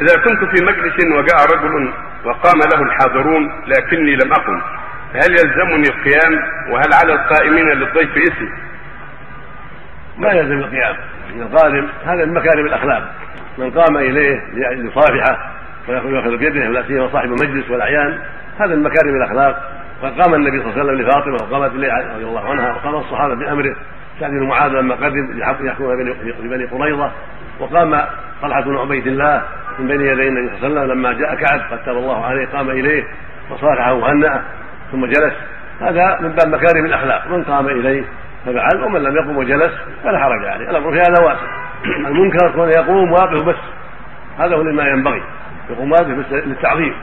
إذا 0.00 0.16
كنت 0.24 0.44
في 0.44 0.64
مجلس 0.64 1.04
وجاء 1.04 1.56
رجل 1.56 1.92
وقام 2.24 2.60
له 2.74 2.82
الحاضرون 2.82 3.62
لكني 3.66 4.16
لم 4.16 4.32
أقم 4.32 4.60
فهل 5.12 5.30
يلزمني 5.30 5.88
القيام؟ 5.88 6.32
وهل 6.70 6.92
على 7.02 7.12
القائمين 7.12 7.68
للضيف 7.68 8.16
إثم؟ 8.16 8.48
ما 10.18 10.32
يلزم 10.32 10.58
القيام. 10.58 10.96
القادم 11.36 11.86
هذا 12.06 12.24
من 12.24 12.34
مكارم 12.34 12.66
الأخلاق. 12.66 13.14
من 13.58 13.70
قام 13.70 13.96
إليه 13.96 14.40
ليصافحه 14.54 15.52
ويأخذ 15.88 16.36
بيده 16.36 16.68
ولا 16.68 16.82
سيما 16.82 17.08
صاحب 17.12 17.26
المجلس 17.26 17.70
والأعيان 17.70 18.18
هذا 18.58 18.74
من 18.74 18.82
مكارم 18.82 19.16
الأخلاق. 19.16 19.72
وقد 20.02 20.20
قام 20.20 20.34
النبي 20.34 20.62
صلى 20.62 20.70
الله 20.70 20.80
عليه 20.80 20.92
وسلم 20.92 21.00
لفاطمة 21.02 21.34
وقامت 21.34 21.74
إليه 21.74 21.92
رضي 22.14 22.24
الله 22.24 22.50
عنها 22.50 22.72
وقام 22.72 22.94
الصحابة 22.94 23.34
بأمره. 23.34 23.76
بن 24.20 24.48
معاذ 24.48 24.70
لما 24.70 24.94
قدم 24.94 25.38
يحكم 25.38 25.96
بني 26.42 26.64
قريظة 26.64 27.10
وقام 27.60 28.02
طلحة 28.42 28.60
بن 28.60 28.76
عبيد 28.76 29.06
الله 29.06 29.42
من 29.78 29.86
بين 29.86 30.00
يدي 30.00 30.28
النبي 30.28 30.56
صلى 30.56 30.66
الله 30.66 30.80
عليه 30.80 30.92
وسلم 30.92 30.98
لما 30.98 31.12
جاء 31.12 31.34
كعب 31.34 31.60
قد 31.70 31.84
تاب 31.84 31.96
الله 31.96 32.24
عليه 32.24 32.46
قام 32.46 32.70
إليه 32.70 33.04
وصالحه 33.50 33.92
وهنأه 33.92 34.42
ثم 34.92 35.06
جلس. 35.06 35.34
هذا 35.80 36.18
من 36.20 36.28
باب 36.28 36.48
مكارم 36.48 36.86
الأخلاق. 36.86 37.28
من 37.30 37.44
قام 37.44 37.66
إليه 37.66 38.04
ففعل 38.46 38.84
ومن 38.84 39.02
لم 39.02 39.16
يقم 39.16 39.36
وجلس 39.36 39.72
فلا 40.04 40.18
حرج 40.18 40.44
عليه. 40.44 40.70
الأمر 40.70 40.92
في 40.92 41.00
هذا 41.00 41.22
واسع. 41.24 41.46
المنكر 42.08 42.50
كون 42.50 42.68
يقوم 42.68 43.12
واقف 43.12 43.44
بس 43.44 43.56
هذا 44.38 44.56
هو 44.56 44.62
ما 44.62 44.88
ينبغي. 44.88 45.22
يقوم 45.70 45.92
واقف 45.92 46.32
للتعظيم. 46.32 46.94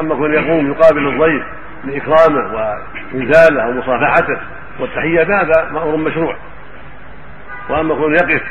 أما 0.00 0.14
كون 0.14 0.34
يقوم 0.34 0.70
يقابل 0.70 1.08
الضيف 1.08 1.42
لإكرامه 1.84 2.54
وإنزاله 2.54 3.62
أو 3.62 3.72
مصافحته 3.72 4.38
والتحيه 4.80 5.22
هذا 5.22 5.68
أمر 5.70 5.96
مشروع. 5.96 6.36
وأما 7.70 7.94
كون 7.94 8.14
يقف 8.14 8.42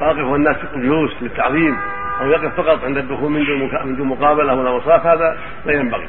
واقف 0.00 0.24
والناس 0.24 0.56
جلوس 0.74 1.10
للتعظيم 1.22 1.76
أو 2.20 2.30
يقف 2.30 2.60
فقط 2.60 2.84
عند 2.84 2.96
الدخول 2.96 3.32
من 3.32 3.44
دون 3.44 3.86
من 3.86 3.96
دون 3.96 4.06
مقابلة 4.06 4.54
ولا 4.54 4.70
مصاف 4.70 5.06
هذا 5.06 5.38
لا 5.64 5.72
ينبغي. 5.72 6.08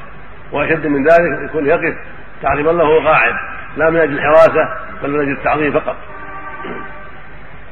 وأشد 0.51 0.87
من 0.87 1.03
ذلك 1.03 1.49
يكون 1.49 1.65
يقف 1.65 1.95
تعظيما 2.41 2.71
له 2.71 3.03
قاعد 3.03 3.33
لا 3.77 3.89
من 3.89 3.99
أجل 3.99 4.13
الحراسة 4.13 4.69
بل 5.03 5.09
من 5.09 5.21
أجل 5.21 5.31
التعظيم 5.31 5.71
فقط. 5.71 5.95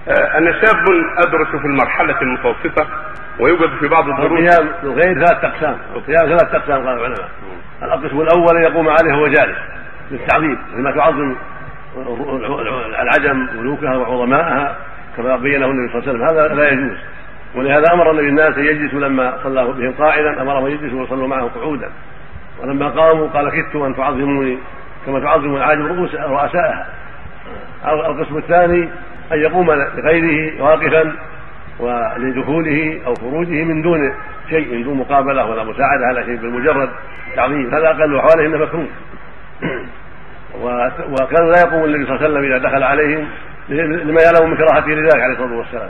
أنا 0.07 0.51
شاب 0.51 0.85
أدرس 1.17 1.47
في 1.47 1.65
المرحلة 1.67 2.21
المتوسطة 2.21 2.87
ويوجد 3.39 3.69
في 3.79 3.87
بعض 3.87 4.09
الدروس 4.09 4.39
القيام 4.39 4.71
الغير 4.83 5.25
ثلاث 5.25 5.43
أقسام 5.45 5.77
القيام 5.95 6.37
ثلاث 6.37 6.55
أقسام 6.55 6.87
قال 6.87 6.97
العلماء. 6.97 7.29
القسم 7.83 8.21
الأول 8.21 8.57
ان 8.57 8.63
يقوم 8.63 8.89
عليه 8.89 9.13
وهو 9.13 9.27
جالس 9.27 9.57
للتعظيم 10.11 10.57
لما 10.73 10.91
تعظم 10.91 11.35
العجم 13.01 13.49
ملوكها 13.59 13.97
وعظماءها 13.97 14.75
كما 15.17 15.35
بينه 15.37 15.65
النبي 15.65 15.93
صلى 15.93 16.13
الله 16.13 16.25
عليه 16.25 16.33
وسلم. 16.33 16.39
هذا 16.39 16.55
لا 16.55 16.69
يجوز. 16.69 16.97
ولهذا 17.55 17.93
أمر 17.93 18.11
النبي 18.11 18.29
الناس 18.29 18.57
أن 18.57 18.65
يجلسوا 18.65 18.99
لما 18.99 19.37
صلى 19.43 19.65
بهم 19.65 19.91
قائلا 19.91 20.41
أمرهم 20.41 20.67
يجلسوا 20.67 20.99
ويصلوا 20.99 21.27
معه 21.27 21.49
قعودا. 21.55 21.89
ولما 22.61 22.89
قاموا 22.89 23.27
قال 23.27 23.49
كدت 23.49 23.75
أن 23.75 23.95
تعظموني 23.95 24.57
كما 25.05 25.19
تعظم 25.19 25.55
العاجم 25.55 25.85
رؤوس 25.85 26.15
رؤسائها 26.15 26.87
القسم 27.85 28.37
الثاني 28.37 28.89
أن 29.33 29.39
يقوم 29.39 29.71
لغيره 29.71 30.63
واقفا 30.63 31.15
ولدخوله 31.79 33.01
أو 33.07 33.13
خروجه 33.13 33.63
من 33.63 33.81
دون 33.81 34.13
شيء 34.49 34.75
من 34.75 34.83
دون 34.83 34.97
مقابلة 34.97 35.45
ولا 35.45 35.63
مساعدة 35.63 36.05
على 36.05 36.25
شيء 36.25 36.35
بالمجرد 36.35 36.89
تعظيم. 37.35 37.75
هذا 37.75 37.87
أقل 37.87 38.17
احواله 38.17 38.45
إنه 38.45 38.57
مكروه. 38.57 38.87
وكان 41.09 41.51
لا 41.51 41.59
يقوم 41.59 41.83
النبي 41.83 42.05
صلى 42.05 42.15
الله 42.15 42.25
عليه 42.25 42.29
وسلم 42.29 42.43
إذا 42.43 42.57
دخل 42.57 42.83
عليهم 42.83 43.27
لما 43.69 44.21
يعلم 44.21 44.49
من 44.49 44.57
كراهته 44.57 44.91
لذلك 44.91 45.21
عليه 45.21 45.33
الصلاة 45.33 45.57
والسلام. 45.57 45.89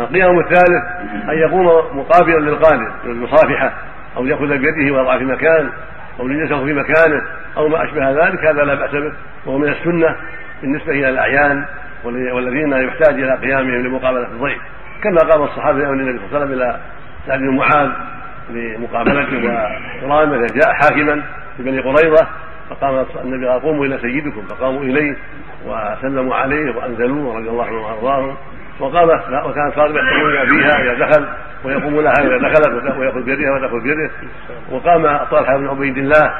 القيام 0.00 0.38
الثالث 0.38 0.84
أن 1.28 1.38
يقوم 1.38 1.66
مقابلا 1.98 2.38
للقادر 2.38 2.92
للمصافحه 3.04 3.72
أو 4.16 4.26
يأخذ 4.26 4.48
بيده 4.48 4.94
ويضع 4.94 5.18
في 5.18 5.24
مكان 5.24 5.70
أو 6.20 6.28
يجلسه 6.28 6.64
في 6.64 6.72
مكانه 6.72 7.22
أو 7.56 7.68
ما 7.68 7.84
أشبه 7.84 8.10
ذلك 8.10 8.44
هذا 8.44 8.64
لا 8.64 8.74
بأس 8.74 8.90
به. 8.90 9.12
وهو 9.46 9.58
من 9.58 9.68
السنة 9.68 10.16
بالنسبة 10.62 10.92
إلى 10.92 11.08
الأعيان 11.08 11.64
والذين 12.04 12.72
يحتاج 12.72 13.14
إلى 13.14 13.34
قيامهم 13.34 13.86
لمقابلة 13.86 14.26
الضيف. 14.26 14.58
كما 15.02 15.18
قام 15.18 15.42
الصحابة 15.42 15.78
يوم 15.78 15.92
النبي 15.92 16.18
صلى 16.18 16.26
الله 16.26 16.38
عليه 16.38 16.46
وسلم 16.46 16.62
إلى 16.62 16.80
سعد 17.26 17.38
بن 17.38 17.56
معاذ 17.56 17.90
لمقابلته 18.50 19.44
واكرامه 19.44 20.46
جاء 20.54 20.72
حاكما 20.72 21.22
في 21.56 21.62
بني 21.62 21.80
قريظة 21.80 22.26
فقام 22.70 23.06
النبي 23.24 23.48
قال 23.48 23.60
قوموا 23.60 23.86
إلى 23.86 23.98
سيدكم. 23.98 24.42
فقاموا 24.48 24.82
إليه. 24.82 25.16
وسلموا 25.66 26.34
عليه 26.34 26.76
وأنزلوه 26.76 27.38
رضي 27.38 27.48
الله 27.48 27.64
عنهم 27.64 27.82
وأرضاهم. 27.82 28.36
وقامت 28.80 29.46
وكانت 29.46 29.74
فاطمه 29.74 30.00
تقوم 30.00 30.36
ابيها 30.36 30.82
إذا 30.82 31.06
دخل 31.06 31.28
ويقوم 31.64 32.00
لها 32.00 32.12
إذا 32.12 32.38
دخلت 32.38 32.96
ويأخذ 32.98 33.22
بيدها 33.22 33.50
وتاخذ 33.50 33.80
بيده. 33.82 34.10
وقام 34.70 35.24
طلحة 35.30 35.56
بن 35.56 35.68
عبيد 35.68 35.98
الله 35.98 36.34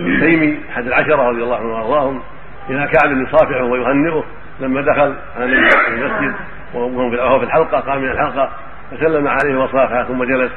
التيمي 0.00 0.60
أحد 0.70 0.86
العشرة 0.86 1.28
رضي 1.28 1.42
الله 1.42 1.56
عنهم 1.56 1.70
وأرضاهم 1.70 2.22
إلى 2.70 2.88
كعب 2.92 3.16
يصافحه 3.16 3.64
ويهنئه 3.64 4.24
لما 4.60 4.80
دخل 4.80 5.14
على 5.36 5.44
المسجد 5.88 6.34
وهو 6.74 7.38
في 7.38 7.44
الحلقة 7.44 7.80
قام 7.80 8.02
من 8.02 8.10
الحلقة 8.10 8.50
فسلم 8.90 9.28
عليه 9.28 9.56
وصافحه 9.56 10.04
ثم 10.04 10.24
جلس 10.24 10.52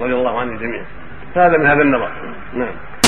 رضي 0.00 0.14
الله 0.14 0.40
عنه 0.40 0.58
جميعا. 0.58 0.84
هذا 1.36 1.58
من 1.58 1.66
هذا 1.66 1.82
النظر. 1.82 2.08
نعم. 2.54 2.68